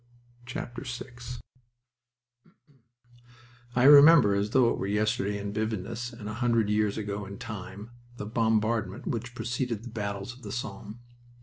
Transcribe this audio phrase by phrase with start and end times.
[0.51, 0.71] VI
[3.75, 7.37] I remember, as though it were yesterday in vividness and a hundred years ago in
[7.37, 11.01] time, the bombardment which preceded the battles of the Somme.